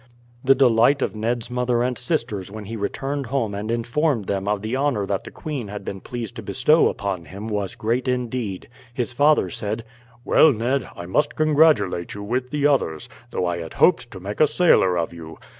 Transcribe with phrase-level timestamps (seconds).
[0.43, 4.63] The delight of Ned's mother and sisters when he returned home and informed them of
[4.63, 8.67] the honour that the queen had been pleased to bestow upon him was great indeed.
[8.91, 9.83] His father said:
[10.25, 14.39] "Well, Ned, I must congratulate you with the others; though I had hoped to make
[14.39, 15.37] a sailor of you.